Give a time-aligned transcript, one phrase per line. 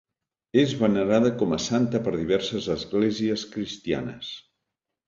[0.61, 4.35] És venerada com a santa per diverses esglésies cristianes.